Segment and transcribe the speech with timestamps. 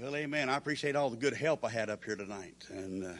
[0.00, 0.48] Well, amen.
[0.48, 2.54] I appreciate all the good help I had up here tonight.
[2.70, 3.12] And uh,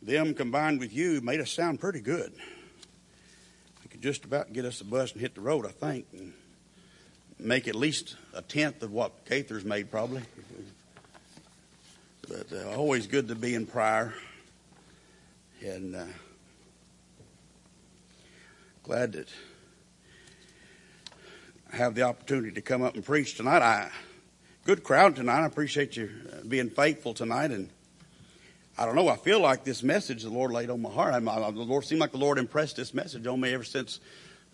[0.00, 2.32] them combined with you made us sound pretty good.
[3.82, 6.32] We could just about get us a bus and hit the road, I think, and
[7.40, 10.22] make at least a tenth of what Gaither's made, probably.
[12.28, 14.14] But uh, always good to be in prayer.
[15.60, 16.04] And uh,
[18.84, 19.28] glad that
[21.72, 23.62] have the opportunity to come up and preach tonight.
[23.62, 23.90] I
[24.70, 25.42] good crowd tonight.
[25.42, 27.50] I appreciate you uh, being faithful tonight.
[27.50, 27.70] And
[28.78, 29.08] I don't know.
[29.08, 31.12] I feel like this message the Lord laid on my heart.
[31.12, 33.98] I, the Lord seemed like the Lord impressed this message on me ever since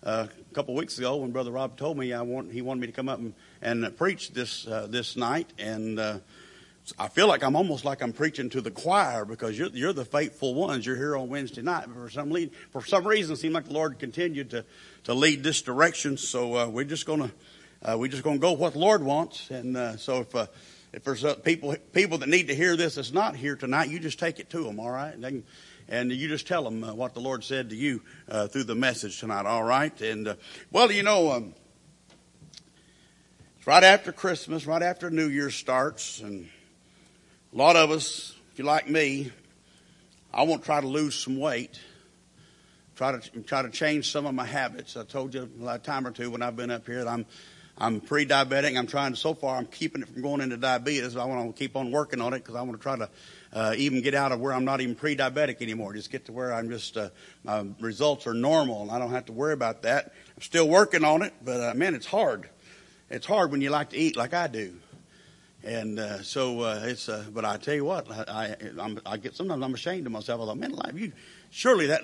[0.01, 2.87] uh, a couple weeks ago when Brother Rob told me I want he wanted me
[2.87, 5.53] to come up and, and preach this uh, this night.
[5.59, 6.17] And uh,
[6.97, 10.03] I feel like I'm almost like I'm preaching to the choir because you're you're the
[10.03, 10.83] faithful ones.
[10.83, 11.83] You're here on Wednesday night.
[11.85, 14.65] But for some lead, for some reason, it seemed like the Lord continued to
[15.03, 16.17] to lead this direction.
[16.17, 17.29] So uh, we're just gonna
[17.83, 19.49] uh, we're just gonna go what the Lord wants.
[19.49, 20.47] And uh, so if uh,
[20.93, 23.99] if there's uh, people people that need to hear this that's not here tonight, you
[23.99, 24.79] just take it to them.
[24.79, 25.13] All right.
[25.13, 25.43] Can,
[25.89, 28.75] and you just tell them uh, what the Lord said to you uh, through the
[28.75, 29.45] message tonight.
[29.45, 29.99] All right.
[30.01, 30.35] And
[30.71, 31.53] well, you know, um,
[33.57, 36.49] it's right after Christmas, right after New Year starts, and
[37.53, 39.31] a lot of us, if you're like me,
[40.33, 41.79] I want to try to lose some weight
[42.97, 44.97] try to try to change some of my habits.
[44.97, 47.27] I told you a time or two when I've been up here that I'm
[47.79, 48.77] I'm pre-diabetic.
[48.77, 51.15] I'm trying to, so far, I'm keeping it from going into diabetes.
[51.15, 53.09] I want to keep on working on it because I want to try to
[53.53, 55.93] uh, even get out of where I'm not even pre-diabetic anymore.
[55.93, 57.09] Just get to where I'm just, uh,
[57.43, 60.13] my results are normal and I don't have to worry about that.
[60.35, 62.49] I'm still working on it, but uh, man, it's hard.
[63.09, 64.73] It's hard when you like to eat like I do.
[65.63, 69.35] And uh, so uh, it's, uh, but I tell you what, I, I, I get
[69.35, 70.41] sometimes I'm ashamed of myself.
[70.41, 71.11] I thought, man, life, you
[71.49, 72.01] surely that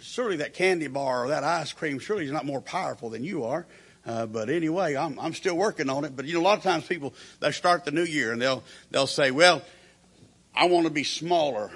[0.00, 3.44] surely that candy bar or that ice cream surely is not more powerful than you
[3.44, 3.66] are.
[4.06, 6.16] Uh, but anyway, I'm, I'm still working on it.
[6.16, 8.62] But you know, a lot of times people, they start the new year and they'll,
[8.90, 9.62] they'll say, well,
[10.54, 11.70] I want to be smaller.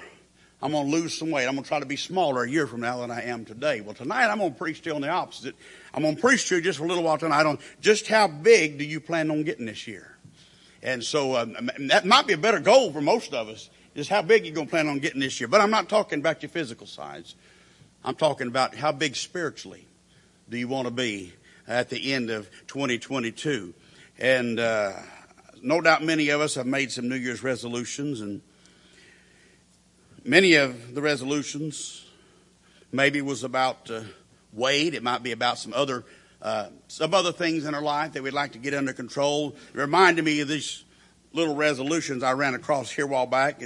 [0.61, 1.45] I'm going to lose some weight.
[1.45, 3.81] I'm going to try to be smaller a year from now than I am today.
[3.81, 5.55] Well, tonight I'm going to preach to you on the opposite.
[5.93, 8.27] I'm going to preach to you just for a little while tonight on just how
[8.27, 10.17] big do you plan on getting this year?
[10.81, 14.21] And so um, that might be a better goal for most of us, is how
[14.21, 15.47] big you're going to plan on getting this year.
[15.47, 17.35] But I'm not talking about your physical size.
[18.03, 19.85] I'm talking about how big spiritually
[20.49, 21.33] do you want to be
[21.67, 23.73] at the end of 2022.
[24.19, 24.93] And uh,
[25.61, 28.41] no doubt many of us have made some New Year's resolutions, and
[30.23, 32.05] many of the resolutions
[32.91, 34.01] maybe was about uh,
[34.51, 34.93] weight.
[34.93, 36.03] It might be about some other
[36.41, 39.55] uh, some other things in our life that we'd like to get under control.
[39.73, 40.83] It reminded me of these
[41.31, 43.63] little resolutions I ran across here a while back.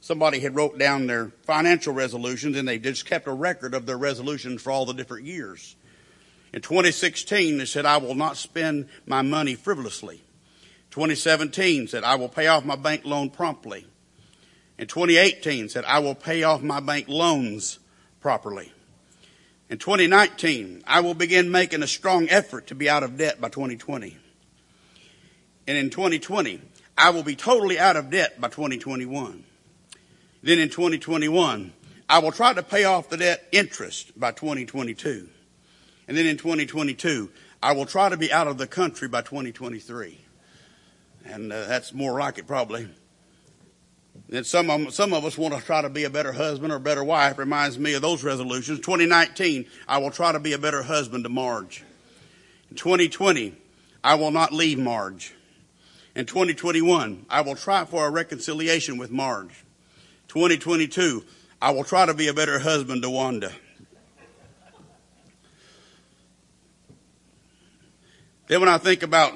[0.00, 3.98] Somebody had wrote down their financial resolutions and they just kept a record of their
[3.98, 5.76] resolutions for all the different years.
[6.52, 10.22] In 2016, they said, I will not spend my money frivolously.
[10.90, 13.86] 2017 said, I will pay off my bank loan promptly.
[14.78, 17.78] In 2018 said, I will pay off my bank loans
[18.20, 18.72] properly.
[19.68, 23.50] In 2019, I will begin making a strong effort to be out of debt by
[23.50, 24.16] 2020.
[25.66, 26.62] And in 2020,
[26.96, 29.44] I will be totally out of debt by 2021.
[30.42, 31.72] Then in 2021,
[32.08, 35.28] I will try to pay off the debt interest by 2022.
[36.08, 37.30] And then in 2022,
[37.62, 40.18] I will try to be out of the country by 2023.
[41.26, 42.88] And uh, that's more like it probably.
[44.32, 46.78] And some of, some of us want to try to be a better husband or
[46.78, 47.38] better wife.
[47.38, 48.80] Reminds me of those resolutions.
[48.80, 51.84] 2019, I will try to be a better husband to Marge.
[52.70, 53.54] In 2020,
[54.02, 55.34] I will not leave Marge.
[56.14, 59.64] In 2021, I will try for a reconciliation with Marge.
[60.28, 61.24] 2022,
[61.60, 63.52] I will try to be a better husband to Wanda.
[68.48, 69.34] Then when I think about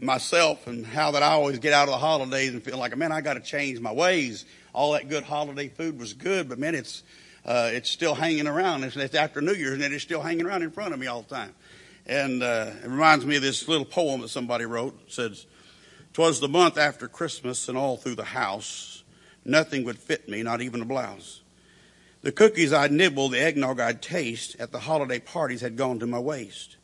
[0.00, 3.12] myself and how that I always get out of the holidays and feel like, man,
[3.12, 4.44] I got to change my ways.
[4.72, 7.04] All that good holiday food was good, but man, it's
[7.44, 8.82] uh, it's still hanging around.
[8.82, 11.22] It's, it's, after New Year's, and it's still hanging around in front of me all
[11.22, 11.54] the time.
[12.06, 14.98] And uh, it reminds me of this little poem that somebody wrote.
[15.06, 15.46] It says,
[16.12, 19.04] "Twas the month after Christmas, and all through the house."
[19.44, 21.40] Nothing would fit me, not even a blouse.
[22.22, 26.06] The cookies I'd nibble, the eggnog I'd taste at the holiday parties had gone to
[26.06, 26.76] my waist.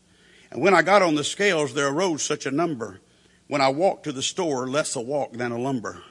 [0.56, 2.98] And when I got on the scales, there arose such a number.
[3.46, 6.02] When I walked to the store, less a walk than a lumber.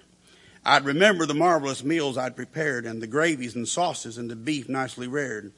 [0.63, 4.69] I'd remember the marvelous meals I'd prepared and the gravies and sauces and the beef
[4.69, 5.51] nicely reared.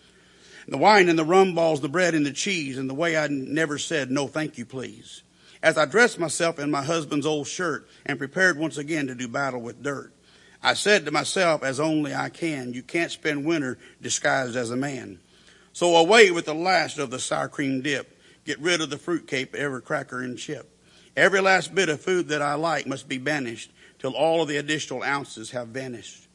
[0.70, 3.28] The wine and the rum balls, the bread and the cheese and the way I
[3.28, 5.22] never said no thank you please.
[5.62, 9.28] As I dressed myself in my husband's old shirt and prepared once again to do
[9.28, 10.14] battle with dirt.
[10.64, 14.78] I said to myself, as only I can, you can't spend winter disguised as a
[14.78, 15.20] man.
[15.74, 18.14] So away with the last of the sour cream dip.
[18.48, 20.70] Get rid of the fruit cake, every cracker and chip.
[21.18, 24.56] Every last bit of food that I like must be banished till all of the
[24.56, 26.30] additional ounces have vanished.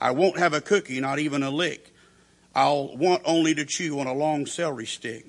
[0.00, 1.94] I won't have a cookie, not even a lick.
[2.52, 5.24] I'll want only to chew on a long celery stick.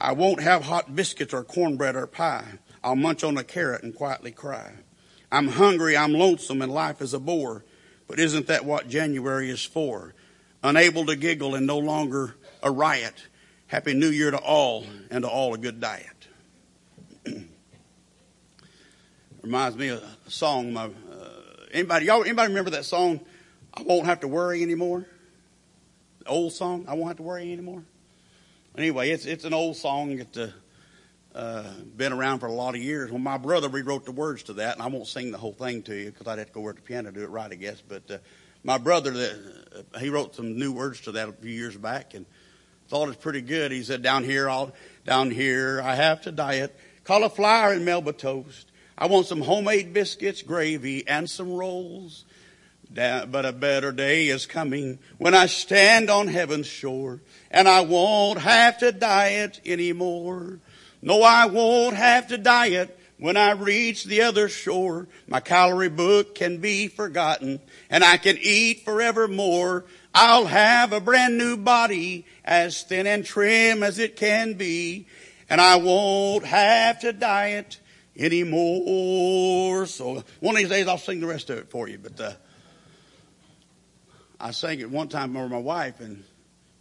[0.00, 2.58] I won't have hot biscuits or cornbread or pie.
[2.82, 4.72] I'll munch on a carrot and quietly cry.
[5.30, 7.64] I'm hungry, I'm lonesome, and life is a bore.
[8.08, 10.12] But isn't that what January is for?
[10.64, 12.34] Unable to giggle and no longer
[12.64, 13.28] a riot.
[13.68, 16.26] Happy New Year to all, and to all a good diet.
[19.42, 20.72] Reminds me of a song.
[20.72, 20.90] My, uh,
[21.70, 23.20] anybody, y'all, anybody remember that song?
[23.74, 25.06] I won't have to worry anymore.
[26.20, 26.86] The old song.
[26.88, 27.82] I won't have to worry anymore.
[28.78, 30.18] Anyway, it's it's an old song.
[30.18, 30.50] It's uh,
[31.34, 33.10] uh, been around for a lot of years.
[33.10, 35.82] Well, my brother rewrote the words to that, and I won't sing the whole thing
[35.82, 37.56] to you because I'd have to go over the piano to do it right, I
[37.56, 37.82] guess.
[37.86, 38.16] But uh,
[38.64, 42.24] my brother, uh, he wrote some new words to that a few years back, and
[42.88, 43.72] thought it's pretty good.
[43.72, 44.74] He said, "Down here, I'll
[45.04, 46.74] down here, I have to diet
[47.04, 48.66] cauliflower and Melba toast.
[48.96, 52.24] I want some homemade biscuits, gravy, and some rolls."
[52.90, 57.20] But a better day is coming when I stand on heaven's shore
[57.50, 60.60] and I won't have to diet anymore.
[61.02, 65.06] No, I won't have to diet when I reach the other shore.
[65.26, 69.84] My calorie book can be forgotten and I can eat forevermore.
[70.14, 75.06] I'll have a brand new body as thin and trim as it can be
[75.50, 77.80] and I won't have to diet
[78.16, 79.86] anymore.
[79.86, 82.32] So one of these days I'll sing the rest of it for you, but, uh,
[84.40, 86.22] I sang it one time over my wife, and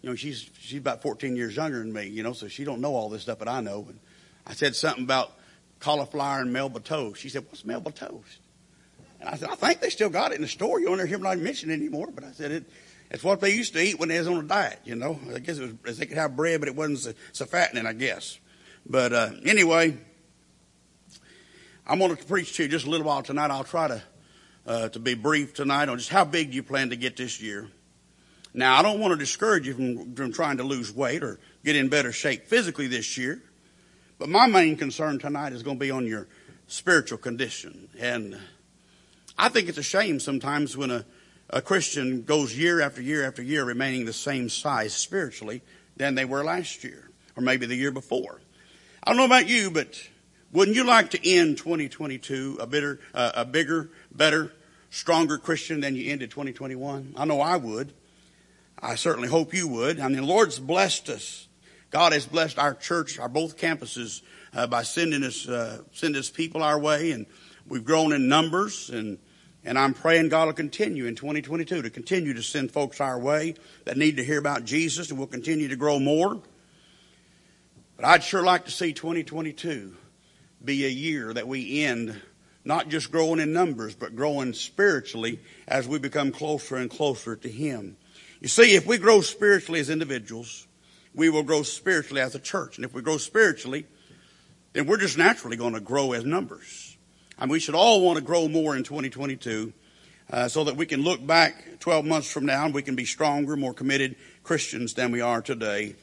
[0.02, 2.82] you know she's she's about 14 years younger than me, you know, so she don't
[2.82, 3.88] know all this stuff, but I know.
[3.90, 4.00] And
[4.46, 5.32] I said something about
[5.80, 7.20] cauliflower and Melba toast.
[7.20, 8.42] She said, "What's Melba toast?"
[9.20, 10.80] And I said, "I think they still got it in the store.
[10.80, 12.66] You don't hear me mention it anymore." But I said it.
[13.10, 15.20] It's what they used to eat when they was on a diet, you know.
[15.34, 17.94] I guess it was they could have bread, but it wasn't so, so fattening, I
[17.94, 18.38] guess.
[18.86, 19.98] But uh, anyway,
[21.86, 23.50] I'm going to preach to you just a little while tonight.
[23.50, 24.02] I'll try to
[24.66, 27.70] uh, to be brief tonight on just how big you plan to get this year.
[28.54, 31.76] Now, I don't want to discourage you from, from trying to lose weight or get
[31.76, 33.42] in better shape physically this year,
[34.20, 36.28] but my main concern tonight is going to be on your
[36.68, 37.88] spiritual condition.
[38.00, 38.38] And
[39.38, 41.06] I think it's a shame sometimes when a,
[41.50, 45.62] a Christian goes year after year after year remaining the same size spiritually
[45.96, 48.42] than they were last year or maybe the year before.
[49.04, 50.02] I don't know about you, but
[50.52, 54.54] wouldn't you like to end 2022 a bitter, uh, a bigger, better,
[54.90, 57.14] stronger Christian than you ended 2021?
[57.16, 57.94] I know I would.
[58.80, 60.00] I certainly hope you would.
[60.00, 61.48] I mean, the Lord's blessed us.
[61.90, 64.22] God has blessed our church, our both campuses,
[64.54, 67.26] uh, by sending us, uh, sending us people our way, and
[67.68, 69.18] we've grown in numbers, and
[69.68, 73.56] and I'm praying God will continue in 2022 to continue to send folks our way
[73.84, 76.42] that need to hear about Jesus, and we'll continue to grow more.
[77.98, 79.94] But I'd sure like to see 2022
[80.64, 82.20] be a year that we end
[82.64, 87.50] not just growing in numbers, but growing spiritually as we become closer and closer to
[87.50, 87.98] Him.
[88.40, 90.66] You see, if we grow spiritually as individuals,
[91.14, 92.78] we will grow spiritually as a church.
[92.78, 93.86] And if we grow spiritually,
[94.72, 96.87] then we're just naturally going to grow as numbers.
[97.40, 99.74] And we should all want to grow more in 2022
[100.32, 103.06] uh, so that we can look back 12 months from now and we can be
[103.06, 105.96] stronger, more committed Christians than we are today.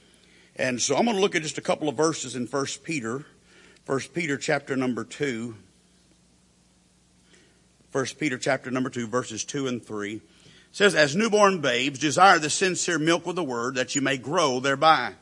[0.56, 3.24] And so I'm going to look at just a couple of verses in 1 Peter
[3.84, 5.54] First Peter chapter number 2.
[7.90, 10.22] First Peter chapter number 2 verses 2 and 3
[10.72, 14.58] says, As newborn babes, desire the sincere milk of the word that you may grow
[14.58, 15.12] thereby.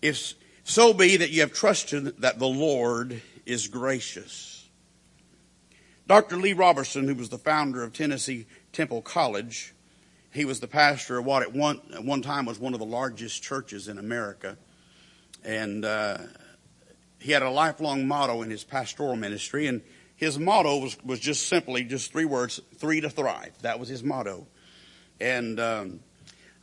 [0.00, 0.32] If
[0.64, 4.51] so be that you have trusted that the Lord is gracious.
[6.08, 6.36] Dr.
[6.36, 9.72] Lee Roberson, who was the founder of Tennessee Temple College,
[10.32, 12.86] he was the pastor of what at one, at one time was one of the
[12.86, 14.56] largest churches in America.
[15.44, 16.18] And uh,
[17.22, 19.80] he had a lifelong motto in his pastoral ministry, and
[20.16, 23.52] his motto was, was just simply just three words: three to thrive.
[23.62, 24.46] That was his motto,
[25.20, 26.00] and um,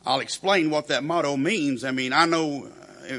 [0.04, 1.84] I'll explain what that motto means.
[1.84, 2.70] I mean, I know,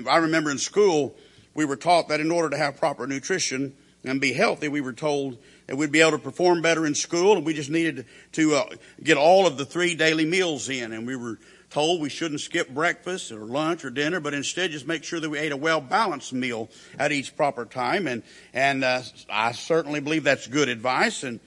[0.10, 1.16] I remember in school
[1.54, 4.94] we were taught that in order to have proper nutrition and be healthy, we were
[4.94, 5.38] told
[5.72, 8.66] that we'd be able to perform better in school, and we just needed to uh,
[9.01, 12.68] get all of the three daily meals in, and we were told we shouldn't skip
[12.68, 15.80] breakfast or lunch or dinner, but instead just make sure that we ate a well
[15.80, 18.06] balanced meal at each proper time.
[18.06, 18.22] And
[18.54, 21.24] and uh, I certainly believe that's good advice.
[21.24, 21.40] And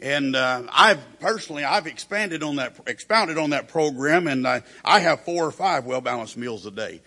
[0.00, 5.00] and uh, I've personally I've expanded on that expounded on that program, and I, I
[5.00, 7.00] have four or five well balanced meals a day.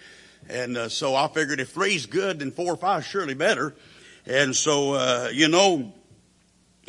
[0.50, 3.74] And uh, so I figured if three's good, then four or five surely better.
[4.26, 5.94] And so uh, you know,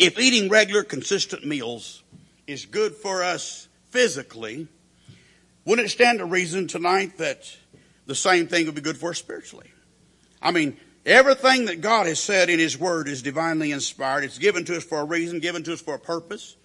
[0.00, 2.02] if eating regular, consistent meals
[2.46, 4.68] is good for us physically
[5.66, 7.54] wouldn't it stand to reason tonight that
[8.06, 9.70] the same thing would be good for us spiritually?
[10.40, 10.76] I mean,
[11.06, 14.24] Everything that God has said in His Word is divinely inspired.
[14.24, 16.56] It's given to us for a reason, given to us for a purpose.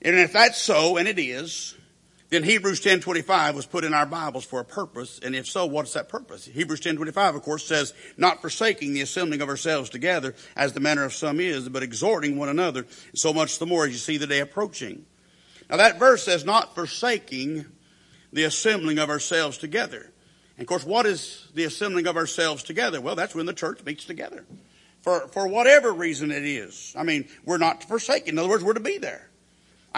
[0.00, 1.74] And if that's so, and it is,
[2.30, 5.94] then Hebrews 10:25 was put in our Bibles for a purpose, and if so, what's
[5.94, 6.44] that purpose?
[6.44, 11.04] Hebrews 10:25 of course says, "Not forsaking the assembling of ourselves together as the manner
[11.04, 14.26] of some is, but exhorting one another, so much the more as you see the
[14.26, 15.06] day approaching."
[15.70, 17.64] Now that verse says, "Not forsaking
[18.30, 20.12] the assembling of ourselves together."
[20.58, 23.00] And of course, what is the assembling of ourselves together?
[23.00, 24.44] Well, that's when the church meets together.
[25.00, 26.92] For, for whatever reason it is.
[26.96, 28.26] I mean, we're not to forsake.
[28.26, 29.30] In other words, we're to be there.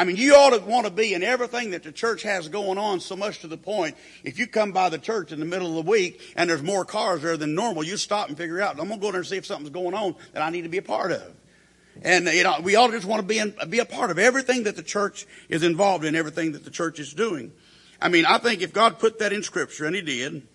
[0.00, 2.78] I mean, you ought to want to be in everything that the church has going
[2.78, 5.78] on so much to the point, if you come by the church in the middle
[5.78, 8.80] of the week and there's more cars there than normal, you stop and figure out,
[8.80, 10.70] I'm going to go there and see if something's going on that I need to
[10.70, 11.34] be a part of.
[12.00, 14.62] And, you know, we all just want to be, in, be a part of everything
[14.62, 17.52] that the church is involved in, everything that the church is doing.
[18.00, 20.48] I mean, I think if God put that in scripture, and he did,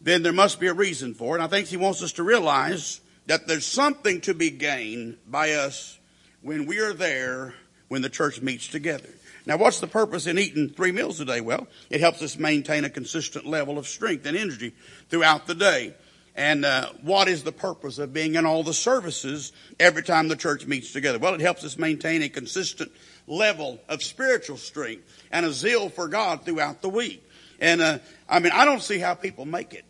[0.00, 1.40] then there must be a reason for it.
[1.40, 5.50] And I think he wants us to realize that there's something to be gained by
[5.54, 5.98] us
[6.42, 7.54] when we are there
[7.92, 9.10] when the church meets together.
[9.44, 11.42] Now, what's the purpose in eating three meals a day?
[11.42, 14.72] Well, it helps us maintain a consistent level of strength and energy
[15.10, 15.92] throughout the day.
[16.34, 20.36] And uh, what is the purpose of being in all the services every time the
[20.36, 21.18] church meets together?
[21.18, 22.90] Well, it helps us maintain a consistent
[23.26, 27.22] level of spiritual strength and a zeal for God throughout the week.
[27.60, 29.84] And uh, I mean, I don't see how people make it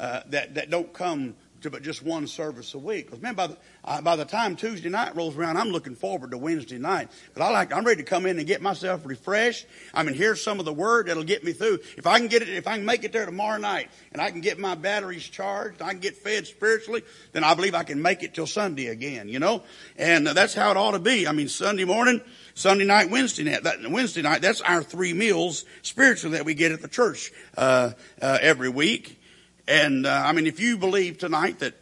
[0.00, 3.06] uh, that that don't come to but just one service a week.
[3.06, 6.30] Because man, by the uh, by the time Tuesday night rolls around, I'm looking forward
[6.30, 7.08] to Wednesday night.
[7.34, 9.66] But I like I'm ready to come in and get myself refreshed.
[9.92, 11.80] I mean, here's some of the word that'll get me through.
[11.96, 14.30] If I can get it, if I can make it there tomorrow night, and I
[14.30, 17.02] can get my batteries charged, I can get fed spiritually,
[17.32, 19.28] then I believe I can make it till Sunday again.
[19.28, 19.62] You know,
[19.96, 21.26] and uh, that's how it ought to be.
[21.26, 22.20] I mean, Sunday morning.
[22.56, 26.70] Sunday night, Wednesday night, that, Wednesday night, that's our three meals spiritually that we get
[26.70, 27.90] at the church, uh,
[28.22, 29.18] uh, every week.
[29.66, 31.74] And uh, I mean, if you believe tonight that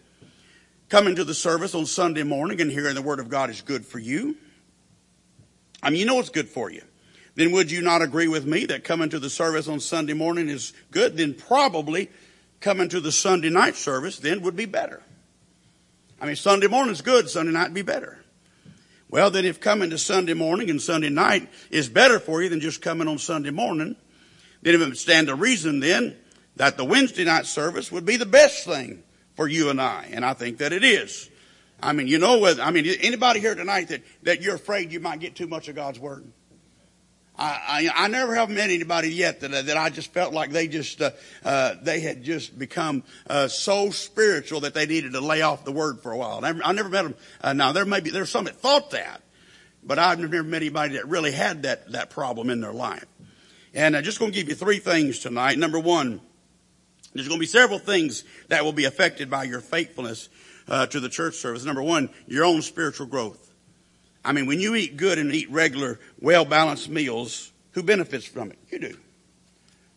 [0.89, 3.85] coming to the service on Sunday morning and hearing the Word of God is good
[3.85, 4.37] for you,
[5.83, 6.83] I mean, you know it's good for you.
[7.35, 10.49] Then would you not agree with me that coming to the service on Sunday morning
[10.49, 11.17] is good?
[11.17, 12.11] Then probably
[12.61, 15.03] coming to the Sunday night service then would be better.
[16.21, 18.23] I mean, Sunday morning is good, Sunday night would be better.
[19.11, 22.61] Well, then if coming to Sunday morning and Sunday night is better for you than
[22.61, 23.97] just coming on Sunday morning,
[24.62, 26.17] then it would stand to reason then
[26.57, 29.03] that the Wednesday night service would be the best thing
[29.37, 30.09] for you and I.
[30.13, 31.31] And I think that it is.
[31.83, 35.01] I mean, you know, whether, I mean, anybody here tonight that, that you're afraid you
[35.01, 36.25] might get too much of God's Word?
[37.37, 40.69] I, I, I never have met anybody yet that, that I just felt like they
[40.69, 41.11] just, uh,
[41.45, 45.73] uh, they had just become, uh, so spiritual that they needed to lay off the
[45.73, 46.45] Word for a while.
[46.45, 47.15] I, I never met them.
[47.41, 49.23] Uh, now there may be, there's some that thought that,
[49.83, 53.07] but I've never met anybody that really had that, that problem in their life.
[53.75, 55.59] And I'm just going to give you three things tonight.
[55.59, 56.21] Number one,
[57.14, 60.28] there's going to be several things that will be affected by your faithfulness
[60.69, 61.64] uh, to the church service.
[61.64, 63.50] Number one, your own spiritual growth.
[64.25, 68.50] I mean, when you eat good and eat regular, well balanced meals, who benefits from
[68.50, 68.59] it?
[68.71, 68.97] You do.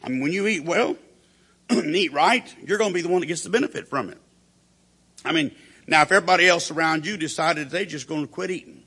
[0.04, 0.98] I mean, when you eat well
[1.70, 4.18] and eat right, you're going to be the one that gets the benefit from it.
[5.24, 5.56] I mean,
[5.88, 8.84] now if everybody else around you decided they're just going to quit eating,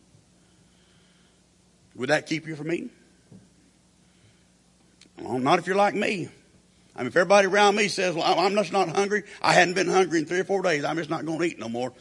[1.95, 2.91] would that keep you from eating?
[5.21, 6.29] Well, not if you're like me.
[6.99, 9.87] I mean, if everybody around me says, well, I'm just not hungry, I hadn't been
[9.87, 11.93] hungry in three or four days, I'm just not going to eat no more.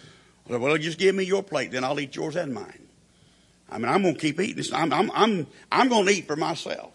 [0.50, 2.88] Well, just give me your plate, then I'll eat yours and mine.
[3.70, 4.64] I mean, I'm going to keep eating.
[4.74, 6.94] I'm, I'm, I'm, I'm going to eat for myself.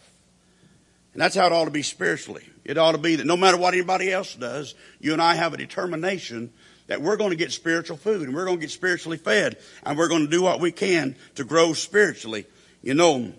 [1.12, 2.44] And that's how it ought to be spiritually.
[2.64, 5.54] It ought to be that no matter what anybody else does, you and I have
[5.54, 6.52] a determination
[6.88, 9.96] that we're going to get spiritual food and we're going to get spiritually fed and
[9.96, 12.46] we're going to do what we can to grow spiritually.
[12.82, 13.32] You know,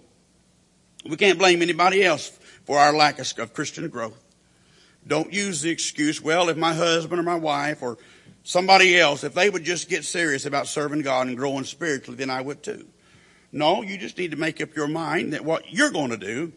[1.03, 2.29] we can't blame anybody else
[2.65, 4.22] for our lack of Christian growth.
[5.05, 7.97] Don't use the excuse, well, if my husband or my wife or
[8.43, 12.29] somebody else, if they would just get serious about serving God and growing spiritually, then
[12.29, 12.87] I would too.
[13.51, 16.53] No, you just need to make up your mind that what you're going to do,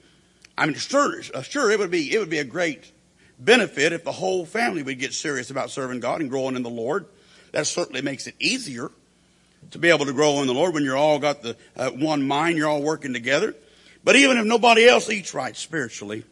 [0.56, 2.90] I mean, sure, sure, it would be, it would be a great
[3.38, 6.70] benefit if the whole family would get serious about serving God and growing in the
[6.70, 7.06] Lord.
[7.52, 8.90] That certainly makes it easier
[9.72, 12.26] to be able to grow in the Lord when you're all got the uh, one
[12.26, 13.54] mind, you're all working together.
[14.04, 16.24] But even if nobody else eats right spiritually,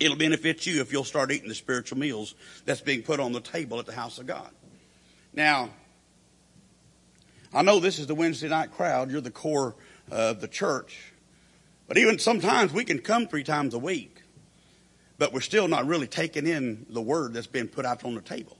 [0.00, 2.34] It'll benefit you if you'll start eating the spiritual meals
[2.64, 4.50] that's being put on the table at the house of God.
[5.32, 5.70] Now,
[7.52, 9.10] I know this is the Wednesday night crowd.
[9.10, 9.76] You're the core
[10.10, 11.12] of the church.
[11.86, 14.22] But even sometimes we can come three times a week,
[15.18, 18.20] but we're still not really taking in the word that's been put out on the
[18.20, 18.56] table.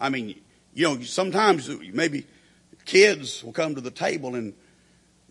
[0.00, 0.40] I mean,
[0.72, 2.26] you know, sometimes maybe
[2.84, 4.54] kids will come to the table and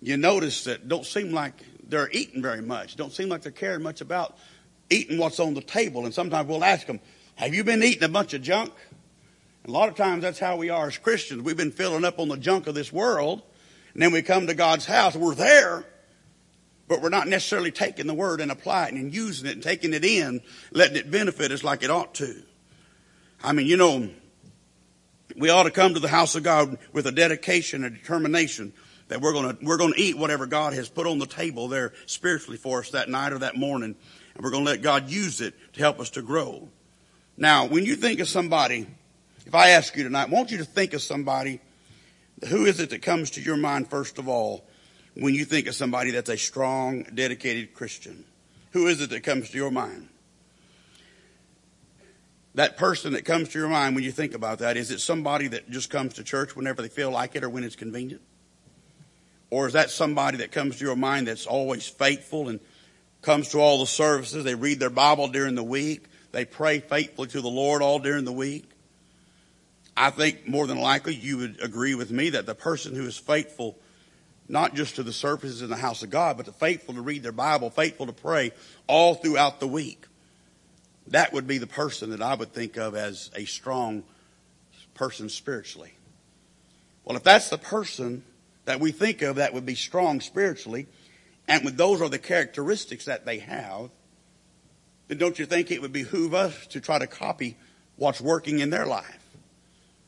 [0.01, 1.54] you notice that don't seem like
[1.88, 2.96] they're eating very much.
[2.96, 4.38] Don't seem like they're caring much about
[4.89, 6.06] eating what's on the table.
[6.06, 7.00] And sometimes we'll ask them,
[7.36, 8.72] have you been eating a bunch of junk?
[9.63, 11.42] And a lot of times that's how we are as Christians.
[11.42, 13.42] We've been filling up on the junk of this world,
[13.94, 15.15] and then we come to God's house.
[15.15, 15.86] We're there,
[16.88, 19.94] but we're not necessarily taking the word and applying it and using it and taking
[19.94, 22.44] it in, letting it benefit us like it ought to.
[23.44, 24.10] I mean, you know,
[25.36, 28.74] we ought to come to the house of God with a dedication and determination
[29.08, 31.68] that we're going to we're going to eat whatever God has put on the table
[31.68, 33.96] there spiritually for us that night or that morning,
[34.36, 36.70] and we're going to let God use it to help us to grow.
[37.38, 38.88] Now, when you think of somebody,
[39.46, 41.60] if I ask you tonight, I want you to think of somebody.
[42.50, 44.65] Who is it that comes to your mind first of all
[45.15, 48.25] when you think of somebody that's a strong, dedicated Christian?
[48.72, 50.10] Who is it that comes to your mind?
[52.56, 55.48] That person that comes to your mind when you think about that, is it somebody
[55.50, 58.22] that just comes to church whenever they feel like it or when it's convenient?
[59.50, 62.60] Or is that somebody that comes to your mind that's always faithful and
[63.25, 64.44] comes to all the services?
[64.44, 66.05] They read their Bible during the week.
[66.32, 68.70] They pray faithfully to the Lord all during the week.
[69.98, 73.17] I think more than likely you would agree with me that the person who is
[73.17, 73.77] faithful,
[74.48, 77.24] not just to the services in the house of God, but the faithful to read
[77.24, 78.51] their Bible, faithful to pray
[78.88, 80.05] all throughout the week,
[81.08, 84.03] that would be the person that I would think of as a strong
[84.94, 85.94] person spiritually.
[87.05, 88.24] Well, if that's the person
[88.65, 90.88] that we think of that would be strong spiritually,
[91.47, 93.89] and when those are the characteristics that they have,
[95.07, 97.57] then don't you think it would behoove us to try to copy
[97.97, 99.21] what's working in their life?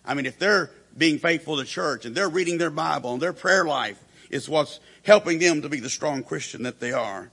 [0.03, 3.33] I mean, if they're being faithful to church and they're reading their Bible and their
[3.33, 7.29] prayer life is what's helping them to be the strong Christian that they are,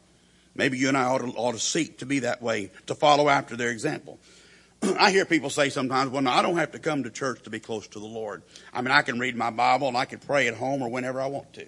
[0.55, 3.29] maybe you and I ought to, ought to seek to be that way, to follow
[3.29, 4.19] after their example.
[4.83, 7.51] I hear people say sometimes, well, no, I don't have to come to church to
[7.51, 8.43] be close to the Lord.
[8.73, 11.21] I mean, I can read my Bible and I can pray at home or whenever
[11.21, 11.67] I want to.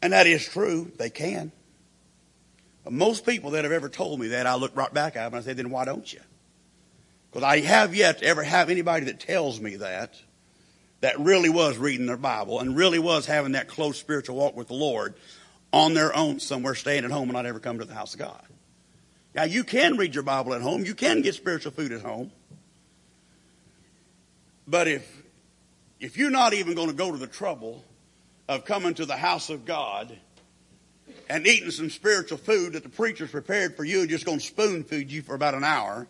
[0.00, 0.92] And that is true.
[0.96, 1.52] They can.
[2.84, 5.34] But most people that have ever told me that, I look right back at them
[5.34, 6.20] and I say, then why don't you?
[7.30, 10.14] Because I have yet to ever have anybody that tells me that,
[11.00, 14.68] that really was reading their Bible and really was having that close spiritual walk with
[14.68, 15.14] the Lord
[15.72, 18.20] on their own somewhere, staying at home and not ever come to the house of
[18.20, 18.42] God.
[19.34, 20.84] Now you can read your Bible at home.
[20.84, 22.32] You can get spiritual food at home.
[24.66, 25.22] But if,
[26.00, 27.84] if you're not even going to go to the trouble
[28.48, 30.16] of coming to the house of God
[31.28, 34.44] and eating some spiritual food that the preacher's prepared for you and just going to
[34.44, 36.06] spoon feed you for about an hour,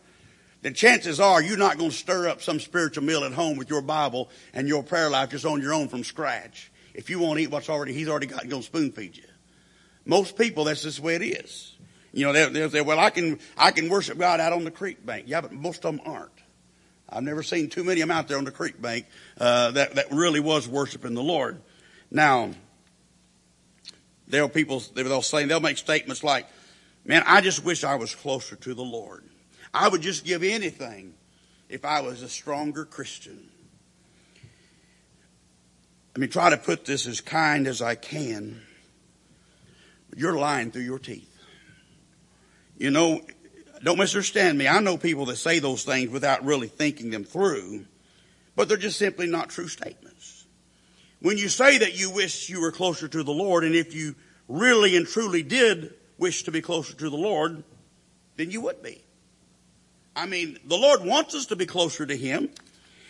[0.62, 3.70] then chances are you're not going to stir up some spiritual meal at home with
[3.70, 6.70] your Bible and your prayer life just on your own from scratch.
[6.94, 9.24] If you want to eat what's already, he's already got, going to spoon feed you.
[10.05, 11.77] Most people, that's just the way it is.
[12.12, 14.70] You know, they'll, they'll say, well, I can, I can worship God out on the
[14.70, 15.24] creek bank.
[15.29, 16.33] Yeah, but most of them aren't.
[17.09, 19.07] I've never seen too many of them out there on the creek bank,
[19.38, 21.61] uh, that, that really was worshiping the Lord.
[22.11, 22.51] Now,
[24.27, 26.47] there are people, they'll say, they'll make statements like,
[27.05, 29.25] man, I just wish I was closer to the Lord.
[29.73, 31.14] I would just give anything
[31.68, 33.49] if I was a stronger Christian.
[36.14, 38.61] Let me try to put this as kind as I can.
[40.16, 41.33] You're lying through your teeth.
[42.77, 43.21] You know,
[43.83, 44.66] don't misunderstand me.
[44.66, 47.85] I know people that say those things without really thinking them through,
[48.57, 50.08] but they're just simply not true statements.
[51.20, 54.14] When you say that you wish you were closer to the Lord, and if you
[54.46, 57.64] really and truly did wish to be closer to the Lord,
[58.37, 59.02] then you would be.
[60.14, 62.50] I mean, the Lord wants us to be closer to Him.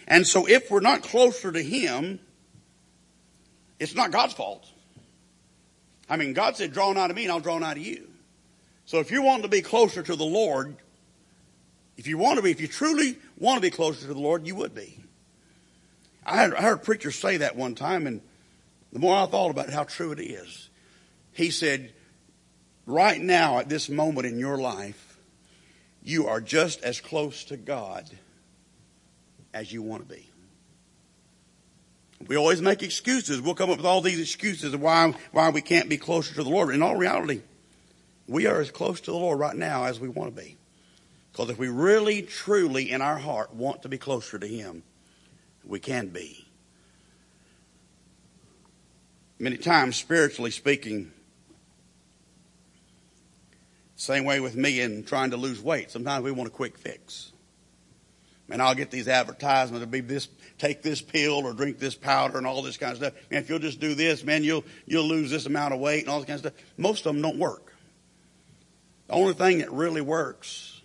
[0.07, 2.19] And so if we're not closer to Him,
[3.79, 4.67] it's not God's fault.
[6.09, 8.09] I mean, God said, draw nigh to me and I'll draw nigh to you.
[8.87, 10.77] So if you want to be closer to the Lord,
[11.99, 14.47] if you want to be, if you truly want to be closer to the Lord,
[14.47, 14.99] you would be.
[16.29, 18.21] I heard, I heard a preacher say that one time, and
[18.93, 20.69] the more I thought about it, how true it is.
[21.33, 21.93] He said,
[22.85, 25.19] right now, at this moment in your life,
[26.03, 28.09] you are just as close to God
[29.55, 30.29] as you want to be.
[32.27, 33.41] We always make excuses.
[33.41, 36.43] We'll come up with all these excuses of why, why we can't be closer to
[36.43, 36.75] the Lord.
[36.75, 37.41] In all reality,
[38.27, 40.57] we are as close to the Lord right now as we want to be.
[41.33, 44.83] Because if we really, truly, in our heart, want to be closer to Him,
[45.69, 46.47] we can be.
[49.39, 51.13] Many times, spiritually speaking,
[53.95, 55.91] same way with me in trying to lose weight.
[55.91, 57.33] Sometimes we want a quick fix.
[58.51, 62.39] And I'll get these advertisements to be this, take this pill or drink this powder
[62.39, 63.13] and all this kind of stuff.
[63.31, 66.09] And if you'll just do this, man, you'll, you'll lose this amount of weight and
[66.09, 66.67] all this kind of stuff.
[66.79, 67.75] Most of them don't work.
[69.09, 70.81] The only thing that really works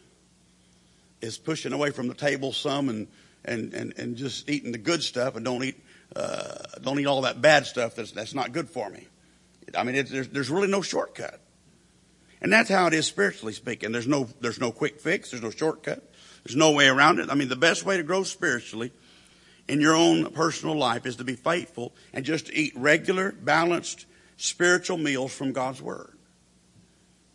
[1.22, 3.08] is pushing away from the table some and,
[3.46, 5.82] and, and, and just eating the good stuff and don't eat,
[6.16, 9.08] uh, don't eat all that bad stuff that's, that's not good for me.
[9.76, 11.40] I mean, there's, there's really no shortcut.
[12.42, 13.92] And that's how it is spiritually speaking.
[13.92, 15.32] There's no, there's no quick fix.
[15.32, 16.04] There's no shortcut.
[16.44, 17.30] There's no way around it.
[17.30, 18.92] I mean, the best way to grow spiritually
[19.68, 24.06] in your own personal life is to be faithful and just to eat regular, balanced,
[24.36, 26.18] spiritual meals from God's Word.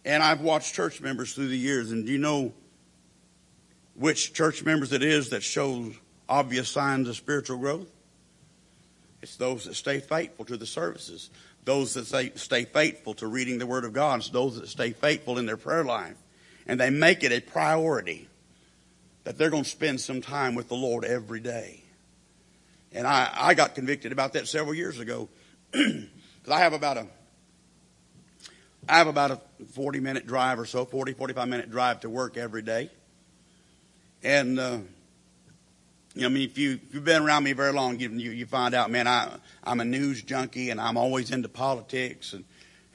[0.05, 2.53] And I've watched church members through the years, and you know
[3.99, 5.95] which church members it is that shows
[6.29, 7.89] obvious signs of spiritual growth?
[9.23, 11.31] It's those that stay faithful to the services,
[11.65, 14.93] those that stay, stay faithful to reading the Word of God, it's those that stay
[14.93, 16.17] faithful in their prayer life.
[16.67, 18.29] And they make it a priority
[19.25, 21.83] that they're going to spend some time with the Lord every day.
[22.93, 25.29] And I, I got convicted about that several years ago.
[26.41, 27.07] Because I have about a
[28.89, 29.41] I have about a
[29.73, 32.91] 40 minute drive or so, 40, 45 minute drive to work every day.
[34.23, 34.79] And, uh,
[36.15, 38.31] you know, I mean, if you, if you've been around me very long, you, you,
[38.31, 39.31] you find out, man, I,
[39.63, 42.33] I'm a news junkie and I'm always into politics.
[42.33, 42.45] And,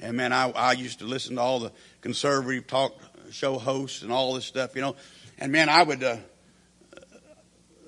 [0.02, 2.94] and man, I, I used to listen to all the conservative talk
[3.32, 4.96] show hosts and all this stuff, you know.
[5.40, 6.18] And man, I would, uh,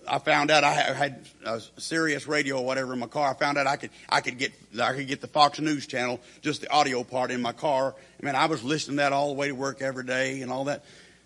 [0.07, 3.31] I found out I had a Sirius radio or whatever in my car.
[3.31, 6.19] I found out I could I could get I could get the Fox News channel,
[6.41, 7.95] just the audio part in my car.
[8.21, 10.51] I mean, I was listening to that all the way to work every day and
[10.51, 10.83] all that.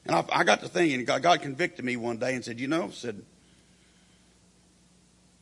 [0.09, 2.67] And I, I got to thinking, God, God convicted me one day and said, you
[2.67, 3.21] know, said,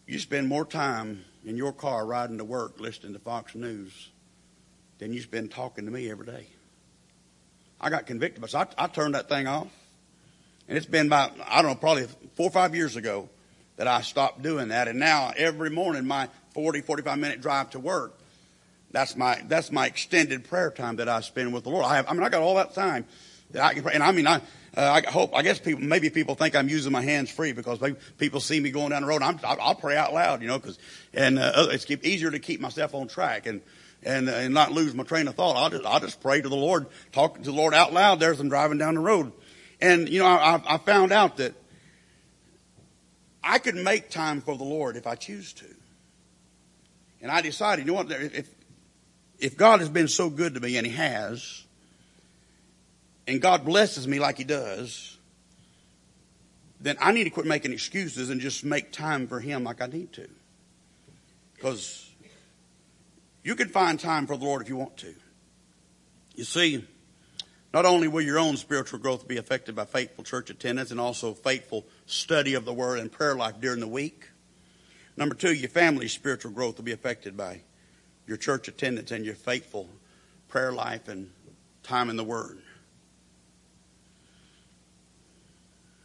[0.06, 4.10] you spend more time in your car riding to work listening to Fox News
[5.00, 6.48] than you spend talking to me every day.
[7.80, 9.70] I got convicted, but so I, I turned that thing off.
[10.68, 13.30] And it's been about, I don't know, probably four or five years ago
[13.78, 14.90] that I stopped doing that.
[14.90, 18.20] And now every morning, my 40, 45 minute drive to work,
[18.92, 21.86] that's my, that's my extended prayer time that I spend with the Lord.
[21.86, 23.06] I have, I mean, I got all that time
[23.60, 23.94] I can pray.
[23.94, 24.42] And I mean, I,
[24.76, 27.80] uh, I hope, I guess people, maybe people think I'm using my hands free because
[28.18, 29.22] people see me going down the road.
[29.22, 30.78] I'm, I'll pray out loud, you know, cause,
[31.14, 33.62] and, uh, it's easier to keep myself on track and,
[34.04, 35.56] and, and not lose my train of thought.
[35.56, 38.32] I'll just, I'll just pray to the Lord, talk to the Lord out loud there
[38.32, 39.32] as I'm driving down the road.
[39.82, 41.54] And, you know, I, I found out that
[43.44, 45.66] I could make time for the Lord if I choose to.
[47.22, 48.50] And I decided, you know what, if,
[49.40, 51.66] if God has been so good to me, and He has,
[53.28, 55.18] and God blesses me like He does,
[56.80, 59.88] then I need to quit making excuses and just make time for Him like I
[59.88, 60.28] need to.
[61.56, 62.10] Because
[63.44, 65.14] you can find time for the Lord if you want to.
[66.36, 66.86] You see,
[67.74, 71.34] not only will your own spiritual growth be affected by faithful church attendance and also
[71.34, 74.30] faithful study of the Word and prayer life during the week.
[75.18, 77.62] Number two, your family's spiritual growth will be affected by
[78.28, 79.90] your church attendance and your faithful
[80.48, 81.32] prayer life and
[81.82, 82.62] time in the Word.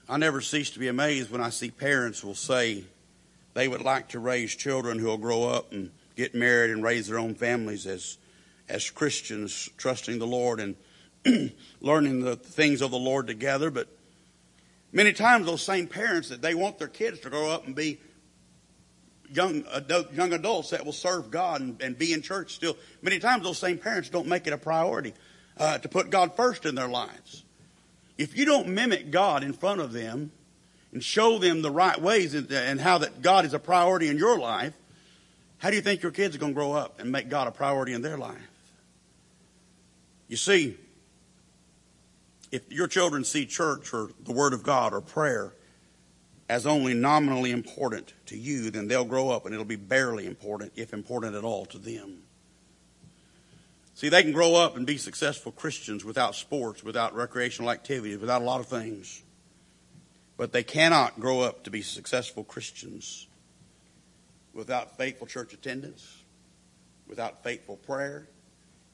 [0.08, 2.84] I never cease to be amazed when I see parents will say
[3.54, 7.06] they would like to raise children who will grow up and get married and raise
[7.06, 8.18] their own families as
[8.68, 10.76] as Christians, trusting the Lord and
[11.80, 13.70] learning the things of the Lord together.
[13.70, 13.88] But
[14.92, 18.00] many times those same parents that they want their kids to grow up and be
[19.30, 22.76] young adult, young adults that will serve God and, and, be in church still.
[23.02, 25.14] Many times those same parents don't make it a priority
[25.58, 27.44] uh, to put God first in their lives.
[28.18, 30.32] If you don't mimic God in front of them
[30.92, 34.38] and show them the right ways and, how that God is a priority in your
[34.38, 34.74] life,
[35.58, 37.50] how do you think your kids are going to grow up and make God a
[37.50, 38.50] priority in their life?
[40.28, 40.76] You see,
[42.50, 45.52] if your children see church or the Word of God or prayer
[46.48, 50.72] as only nominally important to you, then they'll grow up and it'll be barely important,
[50.76, 52.21] if important at all, to them.
[53.94, 58.42] See, they can grow up and be successful Christians without sports, without recreational activities, without
[58.42, 59.22] a lot of things.
[60.36, 63.26] But they cannot grow up to be successful Christians
[64.54, 66.22] without faithful church attendance,
[67.06, 68.28] without faithful prayer,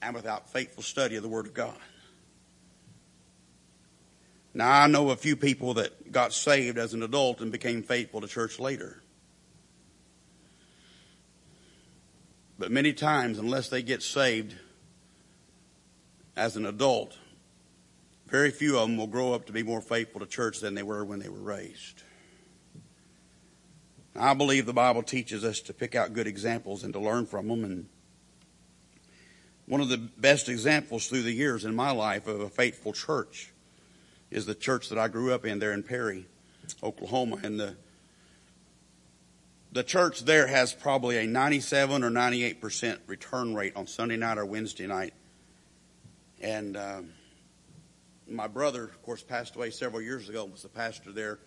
[0.02, 1.78] and without faithful study of the Word of God.
[4.54, 8.20] Now, I know a few people that got saved as an adult and became faithful
[8.20, 9.00] to church later.
[12.58, 14.56] But many times, unless they get saved
[16.38, 17.16] as an adult,
[18.28, 20.82] very few of them will grow up to be more faithful to church than they
[20.82, 22.02] were when they were raised.
[24.14, 27.48] I believe the Bible teaches us to pick out good examples and to learn from
[27.48, 27.64] them.
[27.64, 27.88] And
[29.66, 33.52] one of the best examples through the years in my life of a faithful church
[34.30, 36.26] is the church that I grew up in there in Perry,
[36.82, 37.38] Oklahoma.
[37.42, 37.76] And the,
[39.72, 44.44] the church there has probably a 97 or 98% return rate on Sunday night or
[44.44, 45.14] Wednesday night.
[46.40, 47.10] And um,
[48.28, 51.38] my brother, of course, passed away several years ago, was the pastor there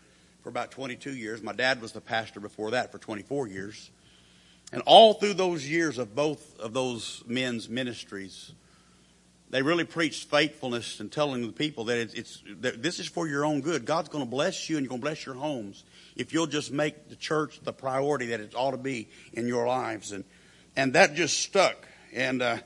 [0.41, 1.41] for about 22 years.
[1.41, 3.91] My dad was the pastor before that for 24 years.
[4.73, 8.53] And all through those years of both of those men's ministries,
[9.49, 13.27] they really preached faithfulness and telling the people that it's, it's that this is for
[13.27, 13.85] your own good.
[13.85, 15.83] God's going to bless you and you're going to bless your homes
[16.15, 19.67] if you'll just make the church the priority that it ought to be in your
[19.67, 20.13] lives.
[20.13, 20.23] And
[20.75, 21.87] and that just stuck.
[22.13, 22.57] And uh,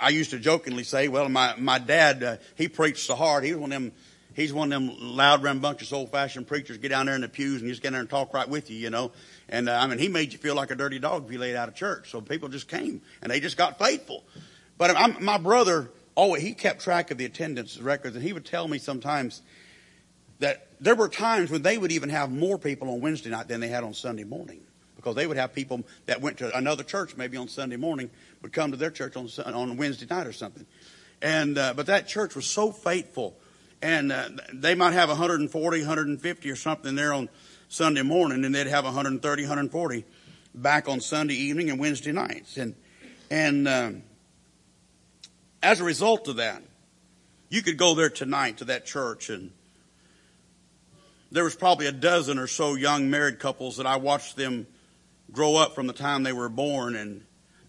[0.00, 3.44] I used to jokingly say, well, my my dad uh, he preached so hard.
[3.44, 3.92] He was one of them.
[4.32, 6.78] He's one of them loud, rambunctious, old-fashioned preachers.
[6.78, 8.76] Get down there in the pews and just get there and talk right with you,
[8.76, 9.10] you know.
[9.48, 11.56] And uh, I mean, he made you feel like a dirty dog if you laid
[11.56, 12.10] out of church.
[12.10, 14.24] So people just came and they just got faithful.
[14.78, 18.46] But I'm, my brother, oh, he kept track of the attendance records, and he would
[18.46, 19.42] tell me sometimes
[20.38, 23.60] that there were times when they would even have more people on Wednesday night than
[23.60, 24.62] they had on Sunday morning,
[25.00, 28.10] because they would have people that went to another church maybe on Sunday morning
[28.42, 30.66] would come to their church on on Wednesday night or something.
[31.22, 33.36] And uh, but that church was so faithful,
[33.82, 37.28] and uh, they might have 140, 150 or something there on
[37.68, 40.04] Sunday morning, and they'd have 130, 140
[40.54, 42.74] back on Sunday evening and Wednesday nights, and
[43.30, 43.68] and.
[43.68, 44.02] Um,
[45.62, 46.62] as a result of that,
[47.48, 49.52] you could go there tonight to that church and
[51.32, 54.66] there was probably a dozen or so young married couples that I watched them
[55.32, 57.24] grow up from the time they were born and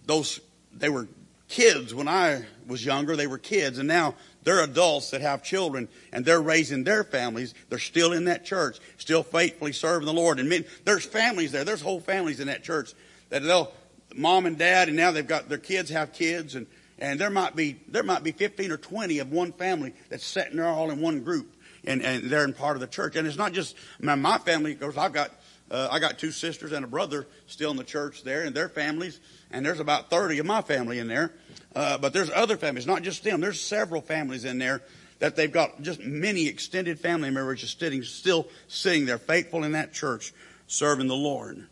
[0.06, 0.39] those,
[0.74, 1.08] they were
[1.47, 5.88] kids when I was younger, they were kids and now they're adults that have children
[6.12, 7.54] and they're raising their families.
[7.69, 10.39] They're still in that church, still faithfully serving the Lord.
[10.39, 11.63] And men, there's families there.
[11.63, 12.93] There's whole families in that church
[13.30, 13.71] that they'll,
[14.15, 16.67] mom and dad, and now they've got their kids have kids and
[17.02, 20.58] and there might be there might be 15 or 20 of one family that's sitting
[20.58, 23.38] there all in one group and, and they're in part of the church and it's
[23.38, 25.32] not just my, my family because i've got
[25.72, 28.70] uh, i got two sisters and a brother still in the church there and their
[28.70, 29.20] families
[29.54, 31.34] and there's about 30 of my family in there.
[31.76, 33.42] Uh, but there's other families not just them.
[33.42, 34.82] There's several families in there
[35.20, 39.74] that they've got just many extended family members just sitting still sitting there faithful in
[39.74, 40.34] that church
[40.68, 41.68] serving the lord.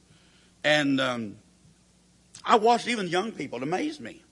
[0.64, 1.36] And um,
[2.46, 3.58] i watched even young people.
[3.58, 4.24] It amazed me.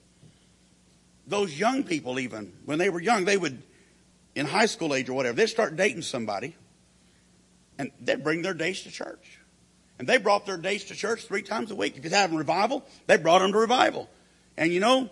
[1.26, 3.62] Those young people even, when they were young, they would,
[4.34, 6.56] in high school age or whatever, they'd start dating somebody
[7.78, 9.37] and they'd bring their dates to church.
[9.98, 11.96] And they brought their dates to church three times a week.
[11.96, 14.08] If you're having revival, they brought them to revival.
[14.56, 15.10] And you know,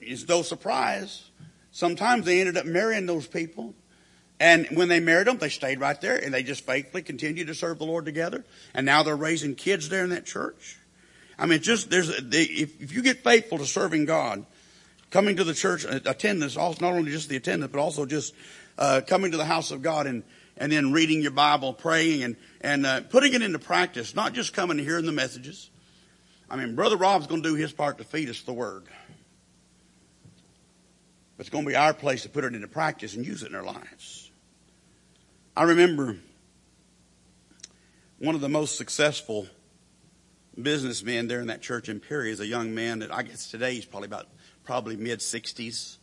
[0.00, 1.30] it's no surprise.
[1.70, 3.74] Sometimes they ended up marrying those people.
[4.40, 7.54] And when they married them, they stayed right there and they just faithfully continued to
[7.54, 8.44] serve the Lord together.
[8.74, 10.78] And now they're raising kids there in that church.
[11.38, 14.44] I mean, just there's, if, if you get faithful to serving God,
[15.10, 18.34] coming to the church, uh, attendance, not only just the attendance, but also just
[18.78, 20.22] uh, coming to the house of God and
[20.60, 24.14] and then reading your Bible, praying, and and uh, putting it into practice.
[24.14, 25.70] Not just coming and hearing the messages.
[26.48, 28.84] I mean, Brother Rob's going to do his part to feed us the Word.
[31.36, 33.48] But it's going to be our place to put it into practice and use it
[33.48, 34.30] in our lives.
[35.56, 36.16] I remember
[38.18, 39.46] one of the most successful
[40.60, 43.74] businessmen there in that church in Perry is a young man that I guess today
[43.74, 44.26] he's probably about
[44.64, 45.96] probably mid 60s.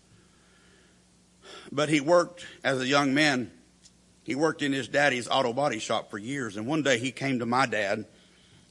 [1.72, 3.52] But he worked as a young man.
[4.28, 6.58] He worked in his daddy's auto body shop for years.
[6.58, 8.04] And one day he came to my dad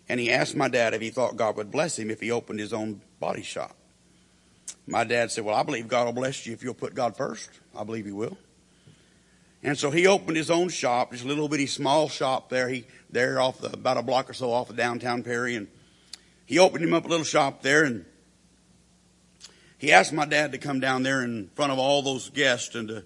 [0.06, 2.60] and he asked my dad if he thought God would bless him if he opened
[2.60, 3.74] his own body shop.
[4.86, 7.48] My dad said, Well, I believe God will bless you if you'll put God first.
[7.74, 8.36] I believe he will.
[9.62, 12.68] And so he opened his own shop, this little bitty small shop there.
[12.68, 15.68] He there off the, about a block or so off of downtown Perry, and
[16.44, 18.04] he opened him up a little shop there, and
[19.78, 22.88] he asked my dad to come down there in front of all those guests and
[22.88, 23.04] to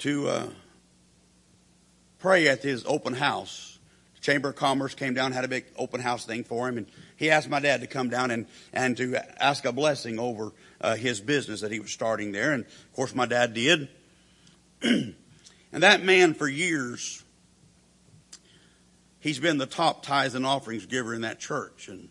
[0.00, 0.46] to uh,
[2.18, 3.78] pray at his open house.
[4.16, 6.86] The Chamber of Commerce came down, had a big open house thing for him, and
[7.16, 10.96] he asked my dad to come down and and to ask a blessing over uh,
[10.96, 12.52] his business that he was starting there.
[12.52, 13.88] And of course, my dad did.
[14.82, 15.14] and
[15.72, 17.22] that man, for years,
[19.20, 22.08] he's been the top tithes and offerings giver in that church, and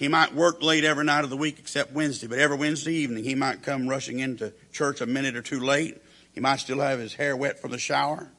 [0.00, 3.22] he might work late every night of the week except Wednesday, but every Wednesday evening
[3.22, 6.00] he might come rushing into church a minute or two late.
[6.32, 8.30] He might still have his hair wet from the shower.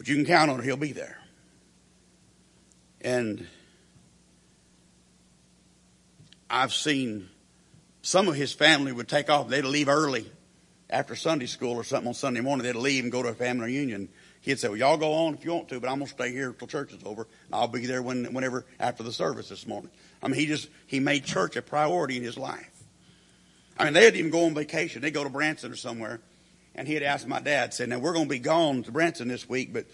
[0.00, 1.18] But you can count on it, he'll be there.
[3.02, 3.46] And
[6.48, 7.28] I've seen
[8.00, 9.48] some of his family would take off.
[9.48, 10.24] They'd leave early
[10.88, 12.64] after Sunday school or something on Sunday morning.
[12.64, 14.08] They'd leave and go to a family reunion.
[14.40, 16.32] He'd say, well, y'all go on if you want to, but I'm going to stay
[16.32, 17.28] here till church is over.
[17.48, 19.90] And I'll be there when, whenever after the service this morning.
[20.22, 22.84] I mean, he just, he made church a priority in his life.
[23.78, 25.02] I mean, they'd even go on vacation.
[25.02, 26.22] They'd go to Branson or somewhere.
[26.80, 29.46] And he'd ask my dad, said, now we're going to be gone to Branson this
[29.46, 29.84] week, but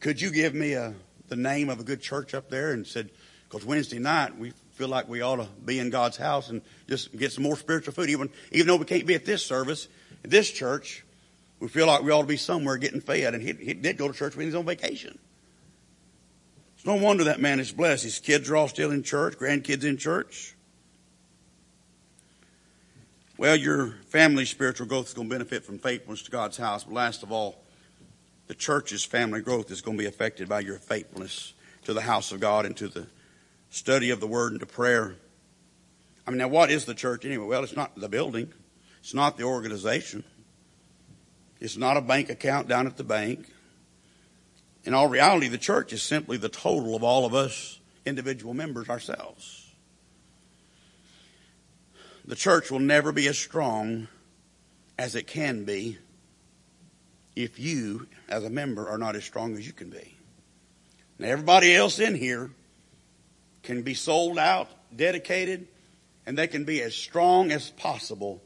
[0.00, 0.94] could you give me a,
[1.28, 2.72] the name of a good church up there?
[2.72, 3.10] And said,
[3.46, 7.14] because Wednesday night we feel like we ought to be in God's house and just
[7.14, 8.08] get some more spiritual food.
[8.08, 9.88] Even, even though we can't be at this service,
[10.22, 11.04] this church,
[11.60, 13.34] we feel like we ought to be somewhere getting fed.
[13.34, 15.18] And he, he did go to church when he was on vacation.
[16.76, 18.04] It's no wonder that man is blessed.
[18.04, 20.54] His kids are all still in church, grandkids in church.
[23.42, 26.84] Well, your family's spiritual growth is going to benefit from faithfulness to God's house.
[26.84, 27.60] But last of all,
[28.46, 31.52] the church's family growth is going to be affected by your faithfulness
[31.82, 33.08] to the house of God and to the
[33.68, 35.16] study of the word and to prayer.
[36.24, 37.46] I mean, now what is the church anyway?
[37.46, 38.52] Well, it's not the building.
[39.00, 40.22] It's not the organization.
[41.58, 43.52] It's not a bank account down at the bank.
[44.84, 48.88] In all reality, the church is simply the total of all of us individual members
[48.88, 49.61] ourselves.
[52.24, 54.08] The church will never be as strong
[54.98, 55.98] as it can be
[57.34, 60.16] if you, as a member, are not as strong as you can be.
[61.18, 62.50] Now, everybody else in here
[63.62, 65.66] can be sold out, dedicated,
[66.26, 68.40] and they can be as strong as possible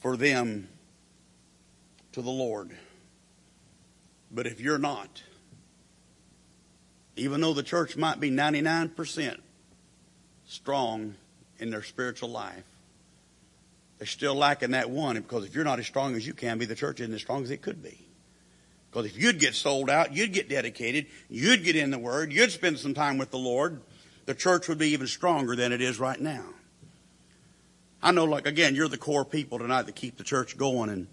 [0.00, 0.68] for them
[2.12, 2.76] to the Lord.
[4.30, 5.22] But if you're not,
[7.16, 9.38] even though the church might be 99%
[10.46, 11.14] strong
[11.62, 12.64] in their spiritual life,
[13.98, 16.64] they're still lacking that one because if you're not as strong as you can be,
[16.64, 18.04] the church isn't as strong as it could be.
[18.90, 22.50] Because if you'd get sold out, you'd get dedicated, you'd get in the Word, you'd
[22.50, 23.80] spend some time with the Lord,
[24.26, 26.44] the church would be even stronger than it is right now.
[28.02, 31.06] I know, like, again, you're the core people tonight that keep the church going, and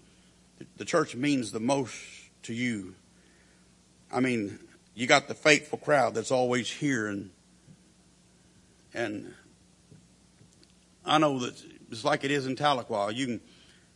[0.76, 1.96] the church means the most
[2.42, 2.96] to you.
[4.12, 4.58] I mean,
[4.96, 7.30] you got the faithful crowd that's always here, and
[8.92, 9.32] and
[11.04, 11.54] I know that
[11.90, 13.14] it's like it is in Tahlequah.
[13.14, 13.40] You can,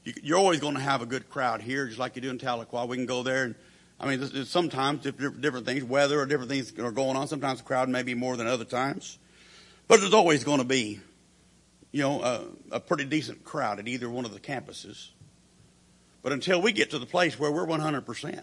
[0.05, 2.39] you, are always going to have a good crowd here, just like you do in
[2.39, 2.89] Tahlequah.
[2.89, 3.55] We can go there, and
[4.01, 7.29] I mean, sometimes different things, weather or different things are going on.
[7.29, 9.19] Sometimes the crowd may be more than other times,
[9.87, 11.01] but there's always going to be,
[11.93, 15.11] you know, a, a pretty decent crowd at either one of the campuses.
[16.23, 18.43] But until we get to the place where we're 100%,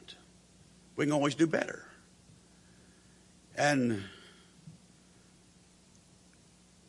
[0.96, 1.86] we can always do better.
[3.58, 4.04] And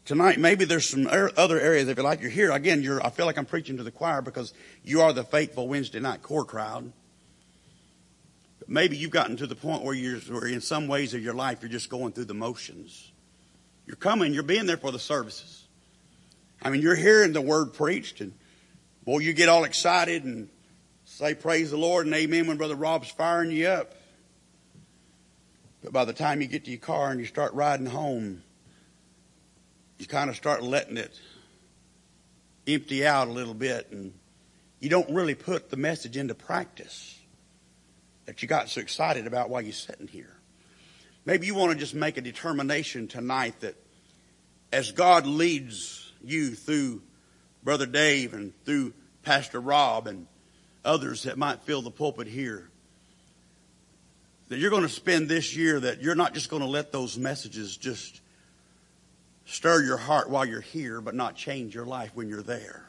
[0.05, 2.51] tonight, maybe there's some er, other areas, if you like, you're here.
[2.53, 5.69] Again, you're, I feel like I'm preaching to the choir because you are the faithful
[5.69, 6.93] Wednesday night core crowd.
[8.59, 11.35] But maybe you've gotten to the point where you're, where in some ways of your
[11.35, 13.11] life, you're just going through the motions.
[13.87, 15.65] You're coming, you're being there for the services.
[16.63, 18.33] I mean, you're hearing the word preached and
[19.05, 20.49] boy, you get all excited and
[21.05, 23.95] say praise the Lord and amen when Brother Rob's firing you up.
[25.83, 28.43] But by the time you get to your car and you start riding home,
[29.99, 31.19] you kind of start letting it
[32.67, 34.13] empty out a little bit and
[34.81, 37.19] you don't really put the message into practice
[38.27, 40.37] that you got so excited about while you're sitting here.
[41.25, 43.77] Maybe you want to just make a determination tonight that
[44.73, 47.03] as God leads you through
[47.63, 50.27] Brother Dave and through Pastor Rob and
[50.85, 52.69] others that might fill the pulpit here.
[54.49, 57.17] That you're going to spend this year that you're not just going to let those
[57.17, 58.21] messages just
[59.53, 62.87] stir your heart while you're here, but not change your life when you're there.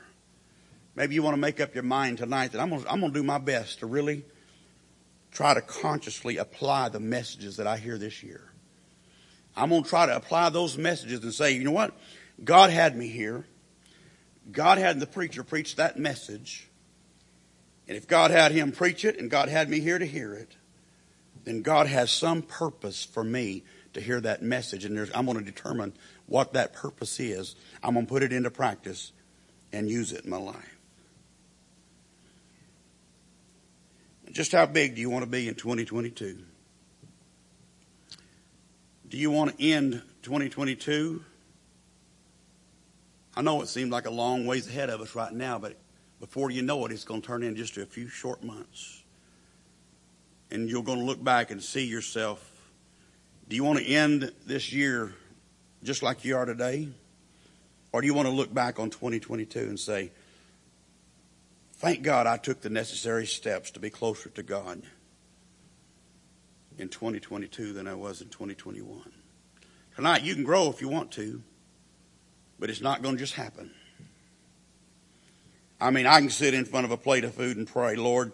[0.96, 3.12] Maybe you want to make up your mind tonight that I'm going, to, I'm going
[3.12, 4.24] to do my best to really
[5.32, 8.50] try to consciously apply the messages that I hear this year.
[9.58, 11.94] I'm going to try to apply those messages and say, you know what?
[12.44, 13.46] God had me here.
[14.52, 16.70] God had the preacher preach that message.
[17.88, 20.56] And if God had him preach it and God had me here to hear it,
[21.44, 24.86] then God has some purpose for me to hear that message.
[24.86, 25.94] And I'm going to determine
[26.34, 27.56] what that purpose is.
[27.84, 29.12] I'm going to put it into practice
[29.72, 30.80] and use it in my life.
[34.32, 36.40] Just how big do you want to be in 2022?
[39.08, 41.24] Do you want to end 2022?
[43.36, 45.78] I know it seems like a long ways ahead of us right now, but
[46.20, 49.04] before you know it, it's going to turn into just a few short months.
[50.50, 52.44] And you're going to look back and see yourself.
[53.48, 55.14] Do you want to end this year
[55.84, 56.90] just like you are today?
[57.92, 60.12] Or do you want to look back on 2022 and say,
[61.74, 64.82] thank God I took the necessary steps to be closer to God
[66.78, 69.02] in 2022 than I was in 2021?
[69.96, 71.44] Tonight, you can grow if you want to,
[72.60, 73.70] but it's not going to just happen.
[75.80, 78.32] I mean, I can sit in front of a plate of food and pray, Lord,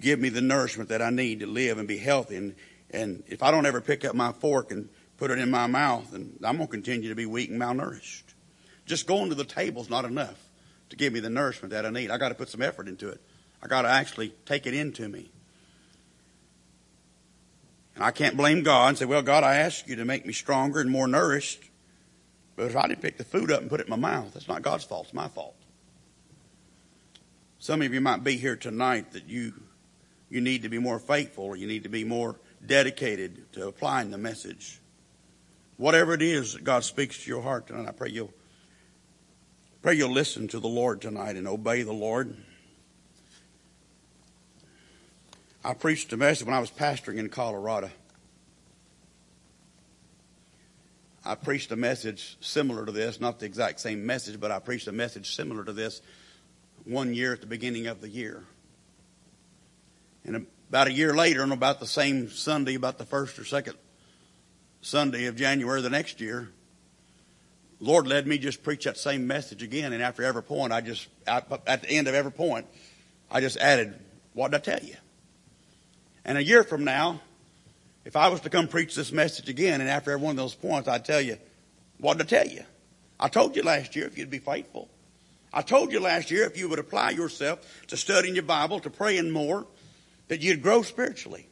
[0.00, 2.36] give me the nourishment that I need to live and be healthy.
[2.36, 2.54] And,
[2.90, 6.12] and if I don't ever pick up my fork and put it in my mouth,
[6.14, 8.22] and I'm going to continue to be weak and malnourished.
[8.86, 10.38] Just going to the table is not enough
[10.90, 12.10] to give me the nourishment that I need.
[12.10, 13.20] I got to put some effort into it.
[13.62, 15.30] I got to actually take it into me.
[17.94, 20.32] And I can't blame God and say, well, God, I asked you to make me
[20.32, 21.62] stronger and more nourished.
[22.56, 24.48] But if I didn't pick the food up and put it in my mouth, that's
[24.48, 25.06] not God's fault.
[25.06, 25.54] It's my fault.
[27.58, 29.54] Some of you might be here tonight that you,
[30.28, 32.36] you need to be more faithful or you need to be more
[32.66, 34.80] dedicated to applying the message.
[35.76, 38.32] Whatever it is that God speaks to your heart tonight, I pray you'll
[39.84, 42.34] Pray you'll listen to the Lord tonight and obey the Lord.
[45.62, 47.90] I preached a message when I was pastoring in Colorado.
[51.22, 54.88] I preached a message similar to this, not the exact same message, but I preached
[54.88, 56.00] a message similar to this
[56.86, 58.42] one year at the beginning of the year.
[60.24, 63.74] And about a year later, on about the same Sunday, about the first or second
[64.84, 66.50] Sunday of January the next year,
[67.80, 69.94] Lord led me just preach that same message again.
[69.94, 72.66] And after every point, I just, at the end of every point,
[73.30, 73.98] I just added,
[74.34, 74.96] what did I tell you?
[76.24, 77.20] And a year from now,
[78.04, 80.54] if I was to come preach this message again, and after every one of those
[80.54, 81.38] points, I'd tell you,
[81.98, 82.64] what did I tell you?
[83.18, 84.90] I told you last year if you'd be faithful.
[85.50, 88.90] I told you last year if you would apply yourself to studying your Bible, to
[88.90, 89.66] praying more,
[90.28, 91.48] that you'd grow spiritually.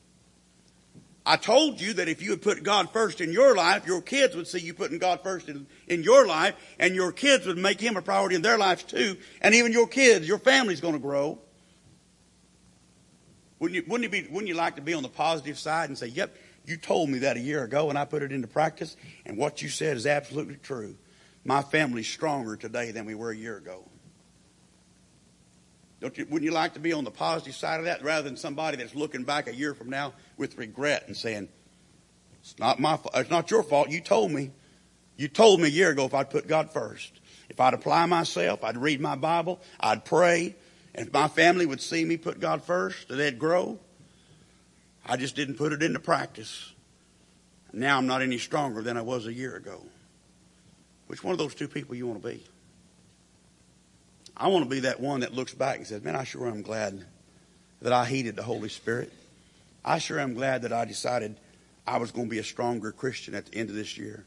[1.24, 4.34] I told you that if you would put God first in your life, your kids
[4.34, 7.80] would see you putting God first in, in your life, and your kids would make
[7.80, 11.00] Him a priority in their lives too, and even your kids, your family's going to
[11.00, 11.38] grow.
[13.60, 16.08] Wouldn't you, wouldn't, be, wouldn't you like to be on the positive side and say,
[16.08, 19.36] yep, you told me that a year ago and I put it into practice, and
[19.36, 20.96] what you said is absolutely true.
[21.44, 23.84] My family's stronger today than we were a year ago.
[26.03, 28.36] Don't you, wouldn't you like to be on the positive side of that rather than
[28.36, 31.48] somebody that's looking back a year from now with regret and saying,
[32.40, 33.14] it's not my fault.
[33.14, 33.88] It's not your fault.
[33.88, 34.50] You told me.
[35.16, 37.20] You told me a year ago if I'd put God first.
[37.48, 40.57] If I'd apply myself, I'd read my Bible, I'd pray,
[40.92, 43.78] and if my family would see me put God first, they'd grow.
[45.07, 46.72] I just didn't put it into practice.
[47.72, 49.86] Now I'm not any stronger than I was a year ago.
[51.07, 52.42] Which one of those two people you want to be?
[54.36, 56.62] I want to be that one that looks back and says, man, I sure am
[56.62, 57.04] glad
[57.82, 59.12] that I heeded the Holy Spirit.
[59.84, 61.36] I sure am glad that I decided
[61.86, 64.24] I was going to be a stronger Christian at the end of this year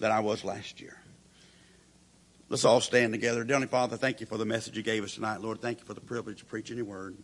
[0.00, 0.96] than I was last year.
[2.48, 3.42] Let's all stand together.
[3.44, 5.60] Dearly Father, thank you for the message you gave us tonight, Lord.
[5.60, 7.16] Thank you for the privilege of preaching your word.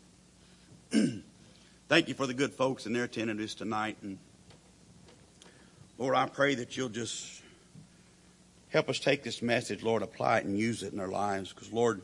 [0.91, 3.99] thank you for the good folks in their attendance tonight.
[4.03, 4.19] And
[5.99, 7.40] Lord, I pray that you'll just
[8.71, 11.53] Help us take this message, Lord, apply it and use it in our lives.
[11.53, 12.01] Because, Lord,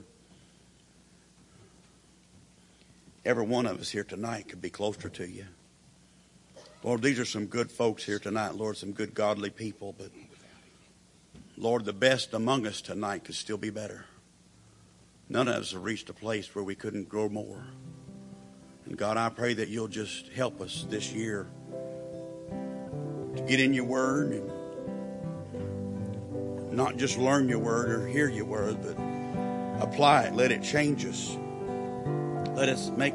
[3.25, 5.47] every one of us here tonight could be closer to you.
[6.83, 9.95] Lord, these are some good folks here tonight, Lord, some good godly people.
[9.97, 10.11] But,
[11.57, 14.05] Lord, the best among us tonight could still be better.
[15.29, 17.64] None of us have reached a place where we couldn't grow more.
[18.87, 21.47] And God, I pray that you'll just help us this year
[23.37, 24.51] to get in your word and
[26.77, 30.35] not just learn your word or hear your word, but apply it.
[30.35, 31.37] Let it change us.
[32.55, 33.14] Let us make,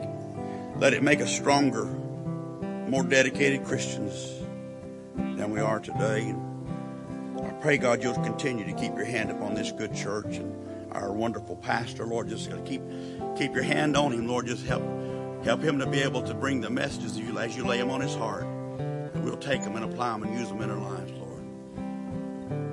[0.78, 4.34] let it make us stronger, more dedicated Christians
[5.16, 6.36] than we are today.
[7.38, 10.56] I pray, God, you'll continue to keep your hand upon this good church and
[10.92, 12.30] our wonderful pastor, Lord.
[12.30, 12.82] Just keep,
[13.38, 14.48] keep your hand on him, Lord.
[14.48, 14.84] Just help,
[15.44, 18.16] help him to be able to bring the messages as you lay them on his
[18.16, 18.46] heart.
[19.18, 21.01] We'll take them and apply them and use them in our lives.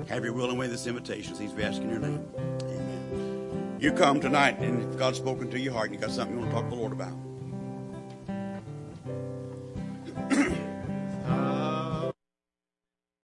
[0.09, 1.37] Have your will and way this invitation.
[1.37, 2.27] These we ask in your name.
[2.35, 3.77] Amen.
[3.79, 6.41] You come tonight, and if God's spoken to your heart and you got something you
[6.41, 7.13] want to talk to the Lord about,